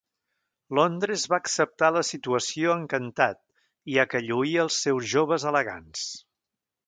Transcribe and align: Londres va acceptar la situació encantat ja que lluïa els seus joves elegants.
Londres 0.77 1.25
va 1.33 1.37
acceptar 1.43 1.89
la 1.97 2.01
situació 2.07 2.71
encantat 2.77 3.39
ja 3.97 4.07
que 4.15 4.23
lluïa 4.31 4.65
els 4.67 4.79
seus 4.87 5.09
joves 5.15 5.49
elegants. 5.53 6.09